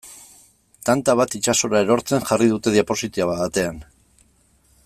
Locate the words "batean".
3.45-3.83